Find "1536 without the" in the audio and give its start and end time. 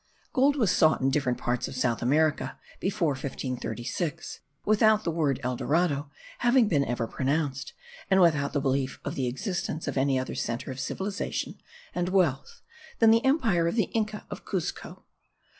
3.09-5.11